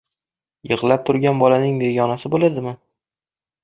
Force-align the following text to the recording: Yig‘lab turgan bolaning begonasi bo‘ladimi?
Yig‘lab 0.71 1.05
turgan 1.11 1.43
bolaning 1.43 1.79
begonasi 1.85 2.37
bo‘ladimi? 2.37 2.79